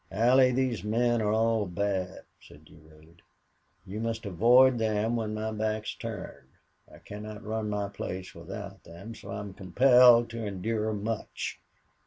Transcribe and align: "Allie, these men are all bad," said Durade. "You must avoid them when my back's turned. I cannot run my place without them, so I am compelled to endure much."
"Allie, 0.11 0.51
these 0.51 0.83
men 0.83 1.21
are 1.21 1.31
all 1.31 1.67
bad," 1.67 2.21
said 2.39 2.65
Durade. 2.65 3.21
"You 3.85 3.99
must 3.99 4.25
avoid 4.25 4.79
them 4.79 5.15
when 5.15 5.35
my 5.35 5.51
back's 5.51 5.93
turned. 5.93 6.49
I 6.91 6.97
cannot 6.97 7.43
run 7.45 7.69
my 7.69 7.87
place 7.87 8.33
without 8.33 8.83
them, 8.83 9.13
so 9.13 9.29
I 9.29 9.37
am 9.39 9.53
compelled 9.53 10.31
to 10.31 10.43
endure 10.43 10.91
much." 10.91 11.59